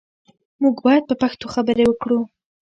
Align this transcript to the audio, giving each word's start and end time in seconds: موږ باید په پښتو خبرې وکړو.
موږ 0.61 0.75
باید 0.85 1.03
په 1.09 1.15
پښتو 1.21 1.45
خبرې 1.53 1.83
وکړو. 1.87 2.19